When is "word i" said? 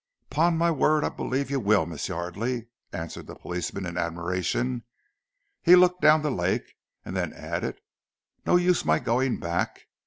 0.71-1.09